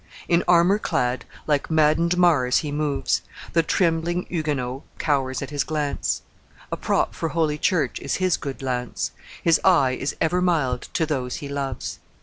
[0.27, 3.21] In armor clad, like maddened Mars he moves;
[3.53, 6.23] The trembling Huguenot cowers at his glance;
[6.71, 9.11] A prop for holy church is his good lance;
[9.43, 11.99] His eye is ever mild to those he loves."